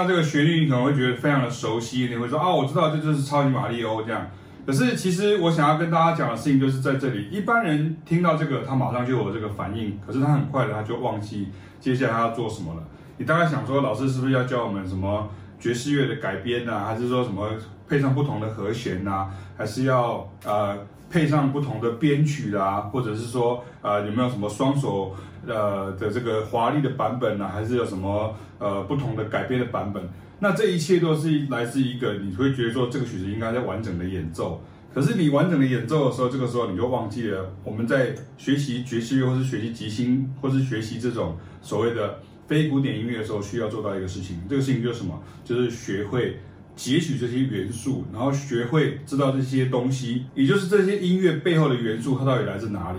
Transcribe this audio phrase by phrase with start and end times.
[0.00, 4.26] 到这个旋律，你可能会觉得非常的熟悉，你会说啊，我知道这就是超级玛利欧这样。
[4.66, 11.48] 可是其实我想要跟大家讲的事情就是在这里，一般人听到这个，他马上就有这个反应，可是他很快的他就忘记
[11.80, 12.82] 接下来他要做什么了。
[13.18, 17.50] 你大概想说，老师是不是要教我们什么爵士乐的改编啊，还是说什么
[17.86, 20.78] 配上不同的和弦啊，还是要呃
[21.10, 25.14] 配上不同的编曲啊，或者是说呃有没有什么双手？
[25.46, 30.06] 呃的这个华丽的版本呢、还是有什么呃不同的改编的版本？
[30.38, 34.62] 那这一切都是来自一个你会觉得说这个曲子应该在完整的演奏。
[34.92, 44.38] 可是你完整的演奏的时候，这个时候你就忘记了我们在学习爵士乐，或是学习即兴，或是学习这种所谓的非古典音乐的时候，需要做到一个事情。
[44.46, 45.18] 这个事情就是什么？
[45.42, 46.38] 就是学会
[46.80, 52.98] 截取这些元素，然后学会知道这些东西，也就是这些音乐背后的元素，它到底来自哪里。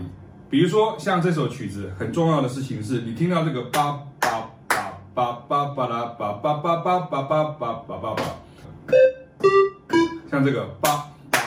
[0.51, 8.23] 比如说，像这首曲子，很重要的事情是你听到这个叭叭叭叭叭叭啦叭叭叭叭叭叭叭叭叭叭，
[10.29, 11.39] 像这个叭叭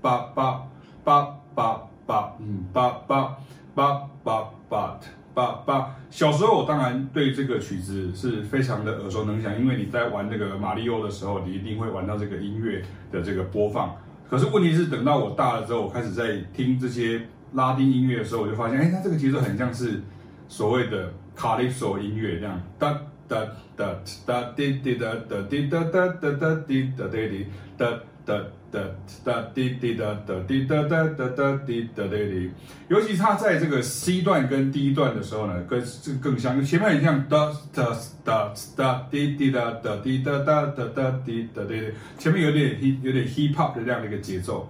[0.00, 0.68] 叭叭
[1.02, 3.36] 叭叭叭嗯叭叭
[3.74, 5.00] 叭叭叭
[5.34, 5.96] 叭叭。
[6.12, 13.96] 小时候我当然对这个曲子是非常的耳熟能详，因为你在玩那个玛利欧的时候，你一定会玩到这个音乐的这个播放。
[14.28, 17.20] 可是问题是，等到我大了之后，我开始在听这些。
[17.54, 20.00] 拉丁音乐的时候，我就发现，哎，它这个节奏很像是
[20.48, 22.98] 所谓的卡利索音乐这样，哒
[23.28, 23.46] 哒
[23.76, 23.94] 哒
[24.24, 27.46] 哒滴滴哒哒滴哒哒哒哒滴哒滴滴
[27.76, 27.86] 哒
[28.24, 28.42] 哒
[28.72, 28.80] 哒
[29.22, 32.50] 哒滴滴哒哒滴哒哒哒哒滴哒滴滴。
[32.88, 44.68] 尤其它在这个 C 段跟 D 段的时候呢，跟这个更像，前面很像哒哒哒哒滴滴哒哒滴哒哒哒哒滴哒滴滴，前面有点 hip 有点 hip hop 的这样的一个节奏。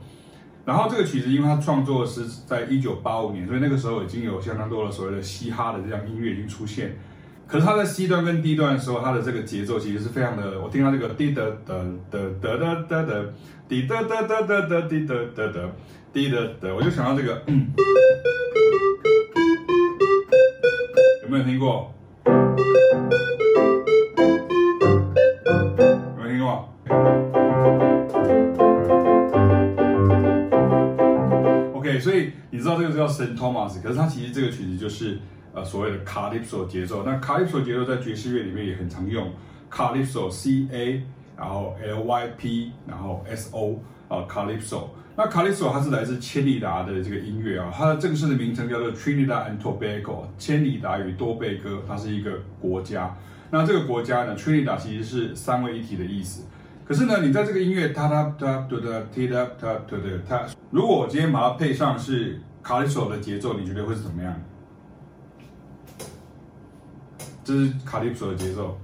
[0.64, 6.96] 然后这个曲子，因为它创作是在一九八五年，所以那个时候已经有相当多的所谓的嘻哈的这样音乐已经出现。
[7.52, 10.58] 可是它在 C 段跟 D 段的时候，它的这个节奏其实是非常的。
[10.58, 11.74] 我听到这个滴哒哒
[12.10, 13.12] 哒哒哒哒哒，
[13.68, 15.60] 滴哒哒哒哒哒滴哒哒哒，
[16.14, 17.42] 滴哒哒，我就想到这个，
[21.24, 21.92] 有没有听过？
[22.24, 22.32] 有
[26.22, 26.70] 没有听过？
[32.00, 35.18] 所以你知道这个叫 Saint Thomas，可是它其实这个曲子就是
[35.54, 39.30] 呃，所谓的卡利索节奏，那卡利索节奏在爵士乐里面也很常用。
[39.68, 41.02] 卡利索 C A，
[41.36, 44.94] 然后 L Y P，然后 S O，啊，卡利索。
[45.14, 53.14] 那卡利索它是来自千里达的这个音乐啊，它的正式的名称叫做 Trinidad and Tobago，千里达与多贝哥，它是一个国家。
[53.50, 56.46] 那这个国家呢，Trinidad 其实是三位一体的意思。
[56.86, 64.34] 可是呢，你在这个音乐哒哒哒哒哒哒哒哒哒哒，如果我今天把它配上是卡利索的节奏，你觉得会是怎么样？
[67.44, 68.78] 这是卡利索的节奏。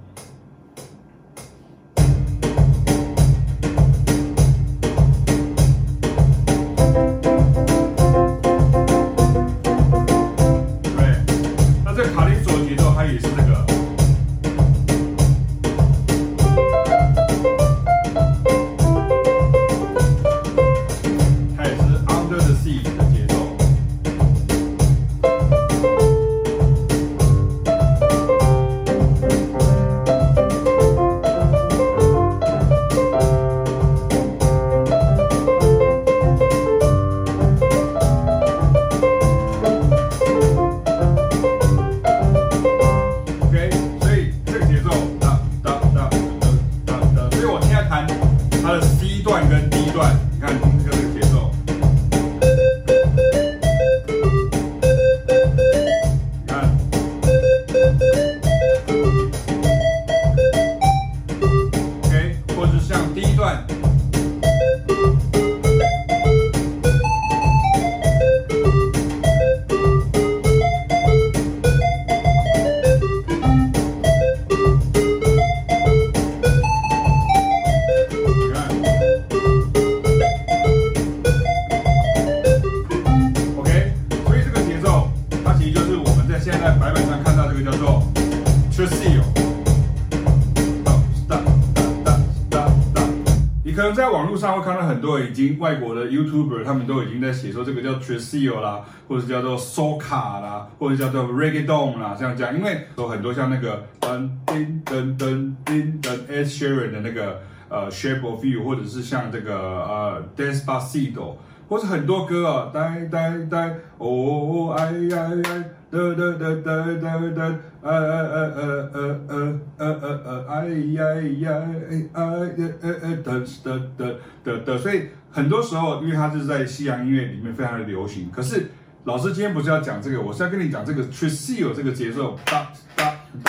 [95.47, 111.35] 经外国的 YouTuber，他们都已经在写说这个叫 Tresillo 啦，或者叫做 Soca 啦，或者叫做 Reggaeton 啦，这样，因为有很多像那个噔噔噔噔噔噔 Ed Sheeran 的那个呃 Shape of You，或者是像这个呃 Despacito，
[111.67, 115.63] 或是很多歌啊，呆呆呆，哦哎呀哎。
[115.91, 121.01] 哒哒哒哒哒哒，呃呃呃呃呃呃呃呃，哎呀
[121.39, 121.49] 呀
[121.89, 123.33] 哎哎呃呃哒
[123.63, 124.05] 哒哒
[124.43, 128.31] 哒哒，所以很多时候，因为它是在西洋音乐里面非常的流行。
[128.31, 128.71] 可是
[129.03, 133.43] 老师今天不是要讲这个，我是要跟你讲这个 Tresillo 这个节奏，哒哒哒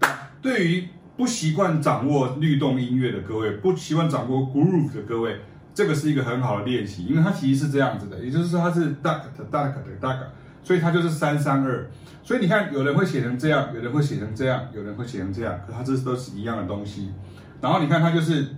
[0.00, 0.28] 哒。
[0.42, 5.40] 对于不习惯掌握律动音乐的各位，不习惯掌握 groove 的各位。
[5.72, 10.18] 这个是一个很好的练习，因为它其实是这样子的，也就是说它是 duck 的 duck 的 duck，
[10.62, 11.88] 所以它就是三三二。
[12.24, 17.12] 所以你看，有人会写成这样，有人会写成这样，有人会写成这样，可它这都是一样的东西。
[17.60, 18.48] 然后你看它就是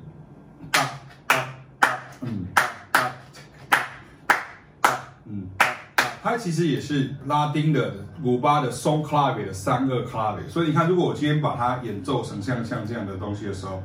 [0.70, 0.88] 哒
[1.26, 1.48] 哒
[1.80, 3.10] 哒，嗯哒哒
[4.80, 5.66] 哒嗯哒
[5.96, 7.92] 哒，它其实也是拉丁的
[8.22, 10.48] 古巴的 so clave 的三个 clave。
[10.48, 13.82] 所以你看，如果我今天把它演奏成像像这样的东西的时候。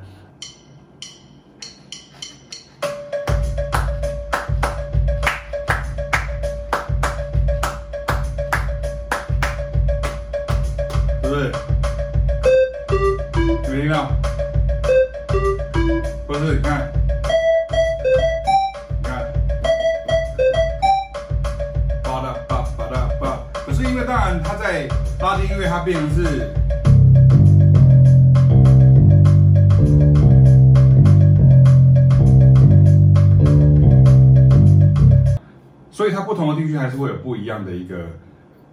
[36.31, 38.05] 不同的地区还是会有不一样的一个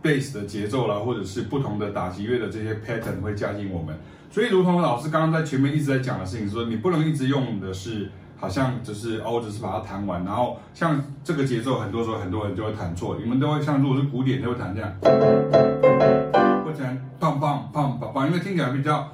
[0.01, 3.99] bass 的节奏啦，或者是不同的打击乐的这些 pattern 会加进我们。
[4.31, 14.95] 所以，如同老师刚刚在前面一直在讲的事情，说你不能一直用的是好像就是哦，只是把它弹完，然后像这个节奏，很多时候很多人就会弹错，你们都会像如果是古典就会弹这样。
[16.65, 16.85] 或者
[17.19, 19.05] 棒棒棒棒棒，因为听起来比较，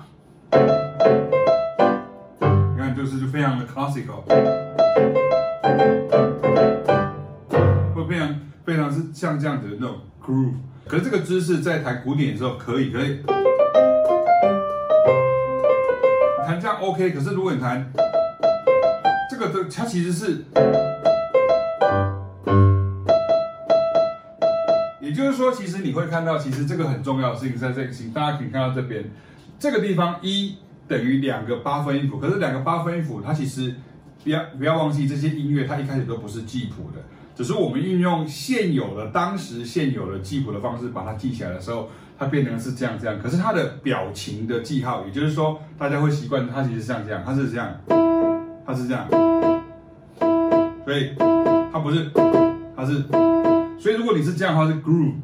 [0.51, 0.59] 你
[2.77, 4.23] 看就是就非常的 classical，
[8.07, 10.55] 非常非常是像这样子的那种 groove。
[10.87, 13.21] 可是这个姿势在弹古典的时候可以可以，
[16.47, 17.11] 弹这样 OK。
[17.11, 17.91] 可是如果你弹
[19.31, 20.45] 这个的，它其实是。
[25.01, 29.05] 也就是说，其实你会看到，其实这个很重要的事情在这个情，大家可以看到这边
[29.59, 30.57] 这个地方一
[30.89, 33.75] 等于两个八分音符，可是两个八分音符，它其实
[34.25, 37.03] 不要不要忘记这些音乐，它一开始都不是记谱的，
[37.35, 43.19] 只是我们运用现有的当时现有的记谱的方式把它记起来的时候，它变成是这样这样。
[43.21, 47.75] 可是它的表情的记号，也就是说，大家会习惯它其实像这样，它是这样，
[48.65, 49.09] 它是这样，
[50.85, 51.11] 所以
[51.73, 52.09] 它不是，
[52.77, 53.03] 它是。
[53.77, 55.15] 所以如果你是这样的话，是 groove，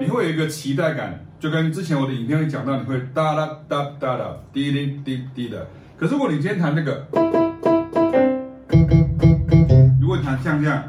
[0.00, 5.68] 你会有一个期待感，就跟之前我的影片会讲到，你会哒哒哒哒哒，滴滴滴滴的。
[5.96, 7.06] 可是如果你今天弹那个，
[10.42, 10.82] 像这样，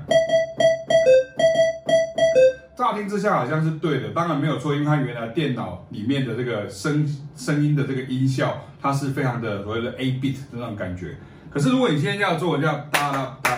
[2.78, 11.16] 乍听之下好像是对的，当然没有错，因为它原来电脑里面的这个声声音的这个音效，它是非常的所谓的 A bit 的那种感觉。
[11.50, 13.52] 可是如果你现在要做我就要哒哒哒。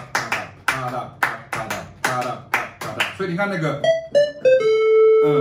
[0.68, 3.82] 哒哒哒哒哒哒哒哒哒，所以你看那个，
[5.26, 5.32] 嗯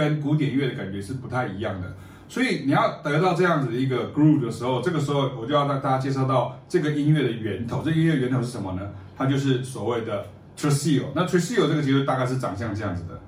[0.00, 1.94] 跟古典乐的感觉是不太一样的。
[2.28, 7.82] 所以你要得到这样子的一个 groove 的时候，这个时候我就要让大家介绍到这个音乐的源头。
[7.84, 8.80] 这音乐源头是什么呢？
[9.16, 10.26] 它就是所谓的
[10.56, 11.06] Tresillo。
[11.14, 13.20] 那 Tresillo 这个节奏大概是长相这样子的。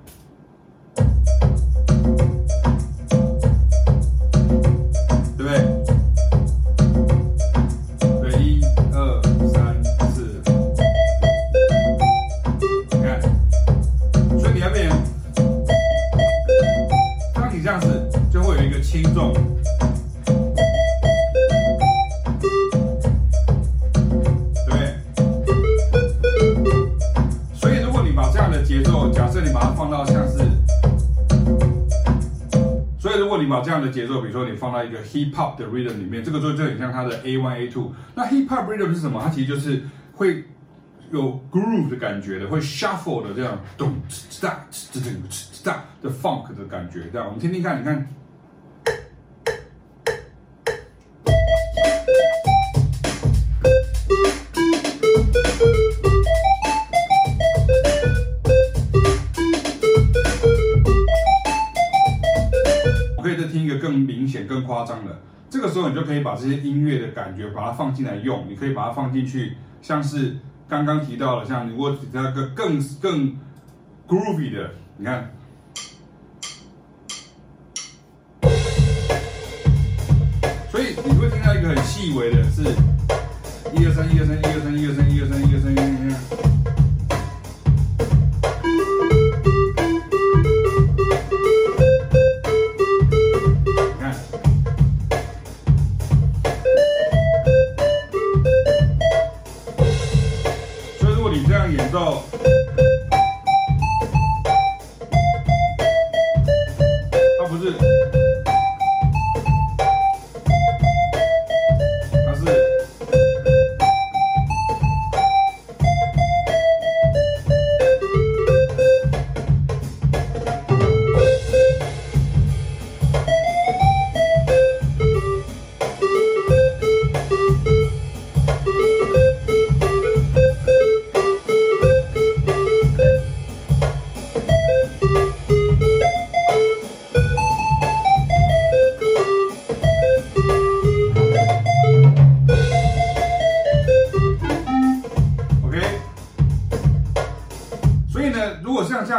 [33.83, 37.93] 的节奏，比如说你放到一个 hip hop 的 rhythm 里面，这个就就很像它的 A one A two。
[38.15, 39.21] 那 hip hop rhythm 是什么？
[39.23, 40.43] 它其实就是会
[41.11, 47.09] 有 groove 的感觉的，会 shuffle 的这样咚哧哧哧哧哧哧哧的 funk 的感觉。
[47.11, 48.07] 这样我们听听看，你看。
[66.03, 73.37] 可以把这些音乐的感觉把它放进来用，你可以把它放进去，像是刚刚提到的，像如果提到一个更更
[74.07, 75.31] groovy 的，你看。
[80.71, 82.63] 所以你会听到一个很细微的，是
[83.73, 85.42] 一二三一二三一二三一二三一二三。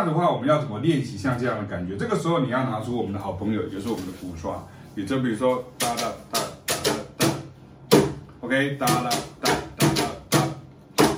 [0.04, 4.62] 的话，我们要怎么练习像这样的感觉，这个时候你要拿出我们的好朋友，也就是我们的鼓刷，
[4.94, 7.28] 也就比如说哒哒哒哒哒
[7.88, 7.98] 哒
[8.40, 9.96] ，OK，哒哒哒哒哒
[10.30, 11.08] 哒，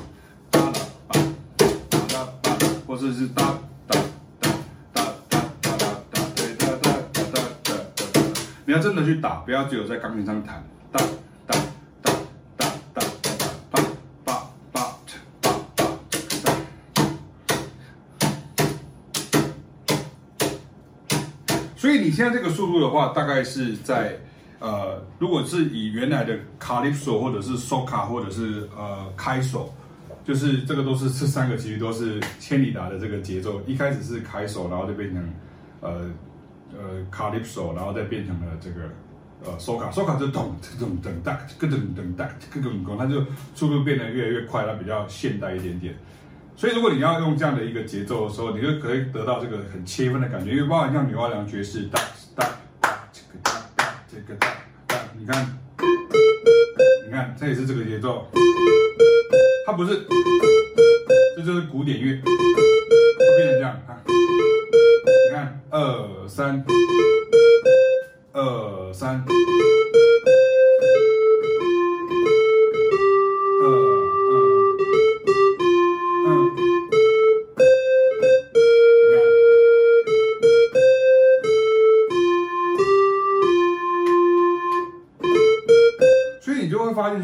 [0.51, 3.99] 哒哒哒哒哒哒，或者是哒哒
[4.93, 5.77] 哒哒哒哒
[6.11, 6.19] 哒
[6.57, 7.73] 哒哒哒哒
[8.13, 8.23] 哒，
[8.65, 11.01] 你要真的去打，不要只有在钢琴上弹，哒。
[21.79, 24.17] 所你现在这个速度的话，大概是在，
[24.61, 29.75] 呃，如果是以原来的卡利索或者是索卡或者是呃开手，
[30.25, 33.61] 就是这个都是这三个其实都是千里达的这个节奏。
[33.67, 35.35] 一开始是开手，然后就变成
[35.81, 36.09] 呃
[36.73, 38.83] 呃卡利索，然后再变成了这个
[39.45, 43.21] 呃索卡，索卡就咚咚咚哒，咯噔噔哒，咯噔咚，它就
[43.53, 45.93] 速度变得越来越快，它比较现代一点点。
[46.59, 52.01] 所以，如果你要用这样的一个节奏的时候，你就可以得到这个很切分的感觉，因为包含像女娲娘爵士，哒
[52.35, 52.49] 哒
[52.81, 54.49] 哒，这个哒哒，这个哒
[54.87, 55.59] 哒，你看，
[57.05, 58.27] 你看，这也是这个节奏，
[59.67, 60.07] 它不是，
[61.37, 66.65] 这就是古典乐，会变成这样，看，你看，二三，
[68.33, 69.23] 二三。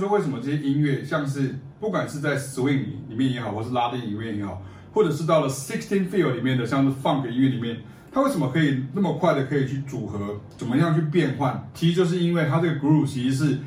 [0.03, 4.61] 说，为什么这些音乐像是不管是在 swing 里面也好，或是拉丁里面也好，
[4.93, 7.77] 或者是到了 sixteen feel 里面的，像是 funk 音乐里面，
[8.11, 11.69] 它为什么可以那么快的可以去组合，怎么样去变换？
[11.73, 13.59] 其实就是因为它这个 groove 其实是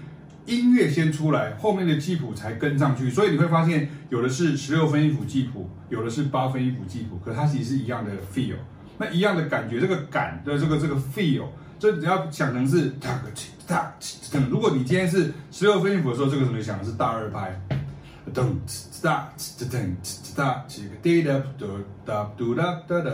[0.46, 8.56] 音乐先出来，后面的记谱才跟上去，所以你会发现有的是十六分音符记谱，有的是八分音符记谱，可它其实是一样的 feel，
[8.98, 11.46] 那一样的感觉，这个感的这个这个 feel。
[11.80, 13.94] 所以你要想成是哒个起哒
[14.32, 17.60] 噔，如果你今天是十六分音符的时候，这个时候你想的是大二拍，
[18.34, 18.56] 噔
[19.02, 19.96] 哒噔
[20.36, 21.68] 哒起个滴哒嘟
[22.06, 23.12] 哒嘟哒哒哒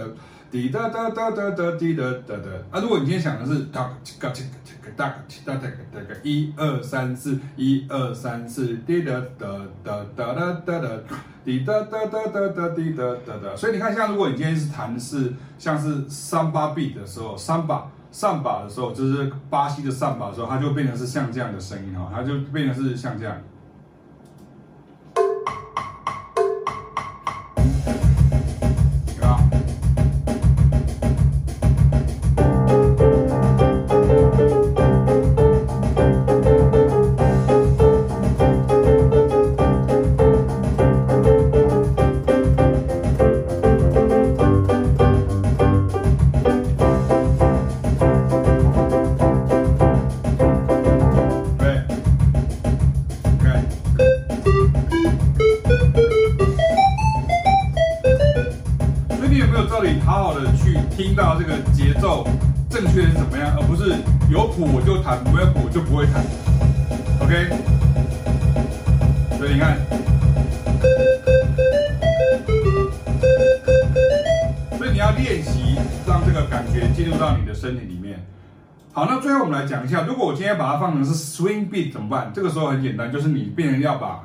[0.51, 2.81] 滴哒哒哒哒哒滴哒哒哒啊！
[2.81, 9.47] 如果你今天想的是哒起个起个起个哒个起哒哒个哒个一二三四一二三四滴哒哒
[9.83, 10.89] 哒哒哒哒哒
[11.45, 13.55] 滴哒哒哒哒哒滴哒哒哒。
[13.55, 17.89] 所以你看，像如果你今天是弹的是像是桑巴 beat 的时候，桑巴。
[18.11, 23.37] 上把的时候，就是巴西的上把的时候，它就变成是像这样的声音哈，它就变成是像这样。
[80.51, 82.31] 要，把它放成是 swing beat 怎么办？
[82.33, 84.23] 这个时候很简单，就是你变成要把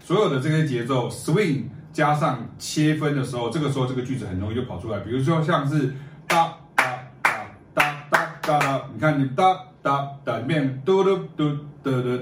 [0.00, 5.00] 所有的这些节奏 swing 加上切分的时候，这个时候这个句子很容易就跑出来。
[5.00, 5.94] 比如说像是
[6.26, 6.84] 哒哒
[7.22, 11.50] 哒哒哒哒哒，你看你哒哒哒变嘟嘟嘟
[11.82, 12.18] 嘟嘟，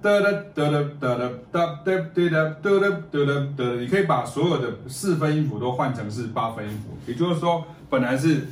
[0.00, 8.46] 哒哒哒哒哒哒哒哒哒哒哒哒哒哒，你可以把所有的四分音符都换成是八分音符，也就是说，本来是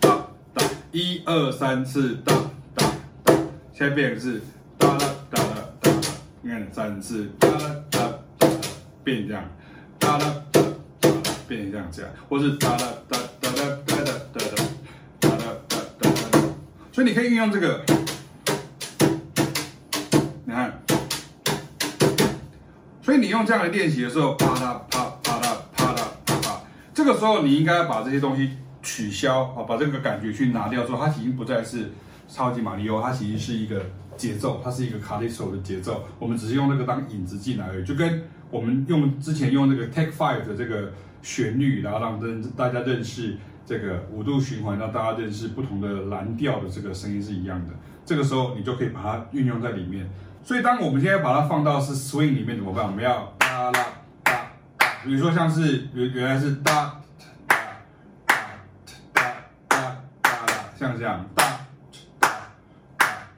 [0.00, 2.34] 哒哒一二三四哒，
[3.74, 4.40] 先变个是，
[4.78, 4.98] 哒啦
[5.30, 5.90] 哒啦哒，
[6.42, 8.00] 你看三次，哒啦哒
[8.38, 8.46] 哒，
[9.02, 9.42] 变这样，
[9.98, 10.60] 哒啦哒
[11.00, 11.10] 哒，
[11.48, 14.40] 变这样子啊，或是哒啦哒哒哒哒哒哒哒
[15.20, 15.38] 哒哒
[15.68, 16.40] 哒哒哒，
[16.92, 17.82] 所以你可以运用这个，
[20.44, 20.78] 你看，
[23.00, 26.56] 所以你用这样来练习的时候，啪嗒啪啪嗒啪嗒啪嗒，
[26.92, 28.50] 这个时候你应该把这些东西
[28.82, 31.90] 取消啊，把这个感觉去拿掉之后，它已经不再是。
[32.32, 33.84] 超级玛利欧，它其实是一个
[34.16, 40.90] 节奏，它是一个卡里索的节奏，我们只是用那个当引子进来而已，就跟我们用之前用那个 Take Five 的这个
[41.20, 47.74] 旋律，然后让认大家认识这个五度循环，让大家认识不同的蓝调的这个声音是一样的，
[48.06, 50.08] 这个时候你就可以把它运用在里面。
[50.42, 52.86] 所以，当我们现在把它放到是 swing 里面怎么办？
[52.86, 53.72] 我们要哒啦
[54.24, 54.32] 哒
[54.78, 57.00] 哒，比如说像是原原来是哒
[57.46, 57.56] 哒
[58.26, 58.34] 哒
[59.12, 59.22] 哒
[59.68, 60.30] 哒哒哒，
[60.76, 61.44] 像这样哒
[62.18, 62.28] 哒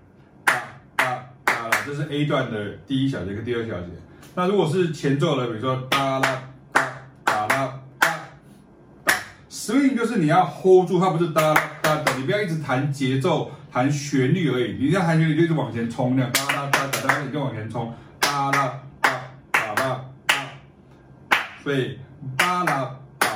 [0.07, 3.89] 哒哒哒哒啦，这是 A 段的第一小节跟第二小节。
[4.35, 6.43] 那如果是前奏的，比如说哒啦
[6.73, 6.83] 哒
[7.25, 8.61] 哒啦哒
[9.05, 9.15] 哒
[9.51, 13.51] ，swing 就是你要 hold 住，它不是哒啦哒哒，你不要一直弹节奏。
[13.75, 19.21] 弹旋律而已，你这样弹旋律就一直往前冲，那样哒啦哒哒哒，你就往前冲，哒啦哒
[19.51, 20.39] 哒啦哒，
[21.61, 21.99] 所以
[22.37, 23.29] 哒啦哒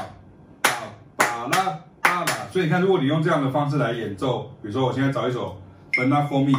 [0.63, 0.71] 哒
[1.17, 5.61] 哒啦哒啦，所以你看，如果你用这样的方式来演奏，比如说我现在找一首
[6.01, 6.53] 《Run For Me》。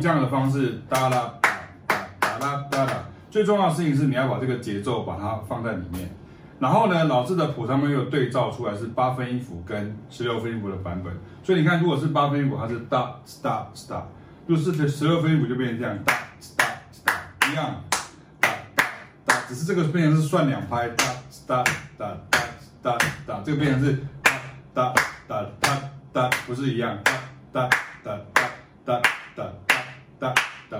[0.00, 1.34] 这样的方式哒啦
[2.18, 3.04] 哒啦哒啦。
[3.30, 6.10] 最重要的事情是你要把这个节奏把它放在里面。
[6.58, 11.12] 然后呢，老师的谱上面又对照出来是八分音符跟十六分音符的版本。
[11.42, 14.02] 所以你看，如果是八分音符，它是哒哒哒；
[14.46, 16.12] 如果是十六分音符，就变成这样哒
[16.56, 16.66] 哒
[17.04, 17.82] 哒，一样
[18.40, 18.84] 哒哒
[19.26, 19.34] 哒。
[19.48, 21.04] 只是这个变成是算两拍哒
[21.46, 21.64] 哒
[21.96, 22.48] 哒哒
[22.82, 24.32] 哒哒，这个变成是哒
[24.72, 24.92] 哒
[25.28, 25.82] 哒哒
[26.12, 27.12] 哒，不是一样哒
[27.52, 27.68] 哒
[28.02, 28.50] 哒哒
[28.84, 29.02] 哒。
[29.36, 29.69] 哒
[30.20, 30.34] 哒
[30.68, 30.76] 哒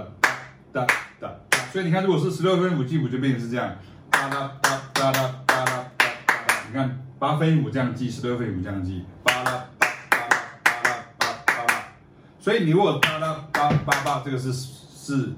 [0.70, 0.86] 哒
[1.18, 3.74] 哒哒，所以你看，如果是十六分音符记谱，就变成是这样，
[4.10, 6.06] 哒啦哒哒啦哒啦哒
[6.46, 6.54] 哒。
[6.68, 11.84] 你看八分音符这样记，十六分音符这样记，巴拉巴巴拉巴拉巴巴拉。
[12.38, 15.32] 所以你如果哒啦巴巴巴，这个是是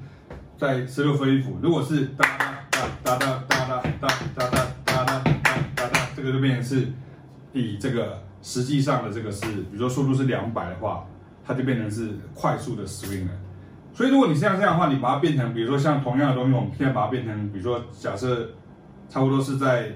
[0.58, 2.26] 在十六分音符；如果是哒
[2.72, 4.50] 哒哒哒哒哒哒哒哒
[4.84, 6.92] 哒哒哒哒，这个就变成是
[7.52, 11.06] 以这个实际上的这个是，比如说速度是两百的话，
[11.46, 13.32] 它就变成是快速的 swing 了。
[13.94, 18.50] 所以如果你像这样的话，你把它变成，比如说像同样的东西，我们现在把它变成，比如说假设
[19.08, 19.92] 差不多是在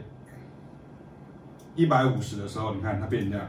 [1.75, 3.47] 一百五十的时候，你看它变成这样。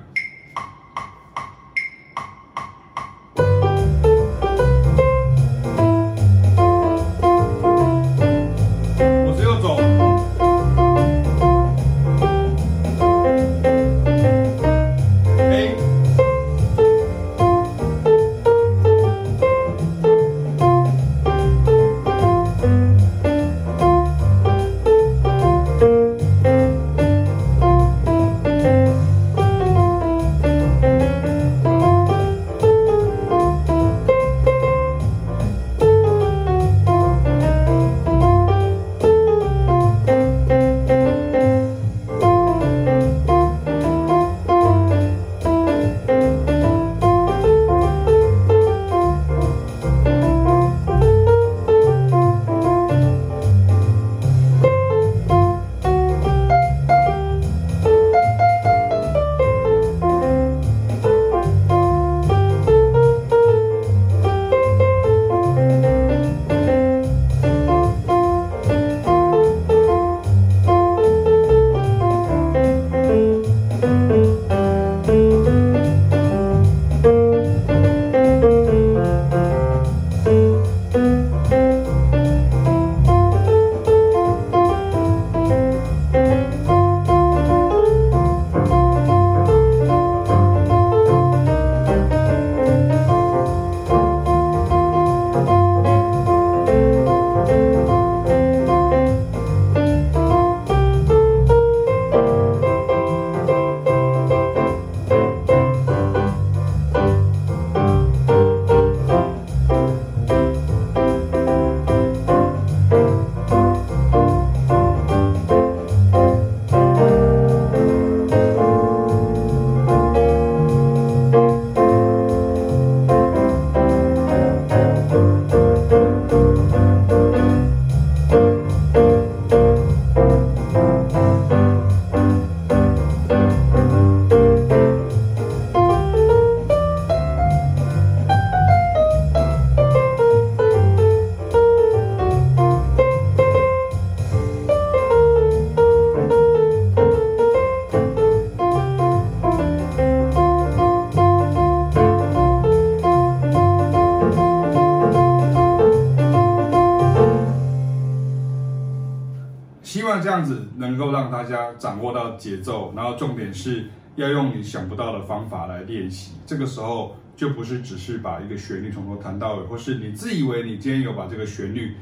[161.27, 163.85] 让大家掌握到节奏，然后重点是
[164.15, 166.35] 要用你想不到的方法来练习。
[166.45, 171.95] 这个时候就不是只是把一个旋律从头弹到尾，或是你自以为你今天有把这个旋律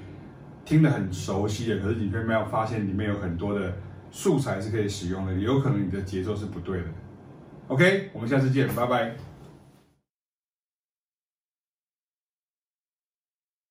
[0.64, 3.74] 听得很熟悉的，可是你却没有发现里面有很多的
[4.12, 6.86] 素材是可以使用的，有可能你的节奏是不对的。
[7.70, 9.35] OK，我们下次见，拜拜。